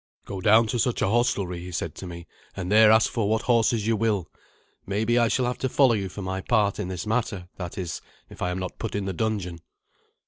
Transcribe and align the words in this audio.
"Go 0.25 0.41
down 0.41 0.65
to 0.65 0.79
such 0.79 1.03
a 1.03 1.07
hostelry," 1.09 1.59
he 1.59 1.71
said 1.71 1.93
to 1.93 2.07
me, 2.07 2.25
"and 2.57 2.71
there 2.71 2.89
ask 2.89 3.07
for 3.07 3.29
what 3.29 3.43
horses 3.43 3.85
you 3.85 3.95
will. 3.95 4.31
Maybe 4.83 5.19
I 5.19 5.27
shall 5.27 5.45
have 5.45 5.59
to 5.59 5.69
follow 5.69 5.93
you 5.93 6.09
for 6.09 6.23
my 6.23 6.41
part 6.41 6.79
in 6.79 6.87
this 6.87 7.05
matter 7.05 7.49
that 7.57 7.77
is, 7.77 8.01
if 8.27 8.41
I 8.41 8.49
am 8.49 8.57
not 8.57 8.79
put 8.79 8.95
in 8.95 9.05
the 9.05 9.13
dungeon." 9.13 9.59